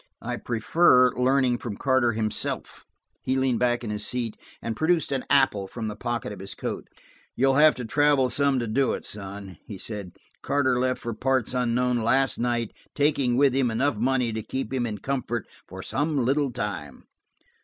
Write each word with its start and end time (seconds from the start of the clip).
"I 0.23 0.37
prefer 0.37 1.11
learning 1.11 1.59
from 1.59 1.77
Carter 1.77 2.13
himself." 2.13 2.87
He 3.21 3.35
leaned 3.35 3.59
back 3.59 3.83
in 3.83 3.91
his 3.91 4.03
seat 4.03 4.35
and 4.59 4.75
produced 4.75 5.11
an 5.11 5.23
apple 5.29 5.67
from 5.67 5.89
the 5.89 5.95
pocket 5.95 6.31
of 6.33 6.39
his 6.39 6.55
coat. 6.55 6.87
"You'll 7.35 7.53
have 7.57 7.75
to 7.75 7.85
travel 7.85 8.27
some 8.31 8.57
to 8.57 8.65
do 8.65 8.93
it, 8.93 9.05
son," 9.05 9.59
he 9.67 9.77
said. 9.77 10.13
"Carter 10.41 10.79
left 10.79 10.99
for 11.01 11.13
parts 11.13 11.53
unknown 11.53 11.99
last 11.99 12.39
night, 12.39 12.73
taking 12.95 13.37
with 13.37 13.53
him 13.55 13.69
enough 13.69 13.97
money 13.97 14.33
to 14.33 14.41
keep 14.41 14.73
him 14.73 14.87
in 14.87 14.97
comfort 14.97 15.47
for 15.67 15.83
some 15.83 16.25
little 16.25 16.51
time." 16.51 17.03